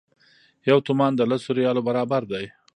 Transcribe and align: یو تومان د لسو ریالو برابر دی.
یو 0.69 0.77
تومان 0.87 1.11
د 1.15 1.21
لسو 1.31 1.49
ریالو 1.59 1.81
برابر 1.87 2.21
دی. 2.31 2.45